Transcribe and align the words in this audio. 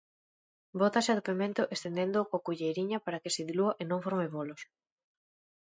Bótase 0.81 1.11
o 1.21 1.25
pemento 1.29 1.61
estendéndoo 1.75 2.27
coa 2.29 2.43
culleriña 2.47 2.97
para 3.05 3.21
que 3.23 3.33
se 3.35 3.45
dilúa 3.49 3.73
e 3.81 3.83
non 3.89 4.03
forme 4.05 4.27
bolos. 4.35 4.61